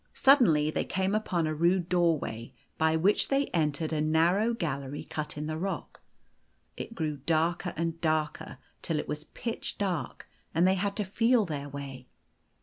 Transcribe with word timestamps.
Suddenly 0.15 0.71
they 0.71 0.83
came 0.83 1.13
upon 1.13 1.45
a 1.45 1.53
rude 1.53 1.87
doorway, 1.87 2.53
The 2.79 2.85
Golden 2.85 2.87
Key 2.87 2.93
193 2.95 2.97
by 2.97 2.97
which 2.97 3.27
they 3.27 3.59
entered 3.59 3.93
a 3.93 4.01
narrow 4.01 4.53
gallery 4.55 5.03
cut 5.03 5.37
in 5.37 5.45
the 5.45 5.59
rock. 5.59 6.01
It 6.75 6.95
grew 6.95 7.17
darker 7.17 7.75
and 7.77 8.01
darker, 8.01 8.57
till 8.81 8.97
it 8.97 9.07
was 9.07 9.25
pitch 9.25 9.77
dark, 9.77 10.27
and 10.55 10.67
they 10.67 10.73
had 10.73 10.95
to 10.95 11.03
feel 11.03 11.45
their 11.45 11.69
way. 11.69 12.07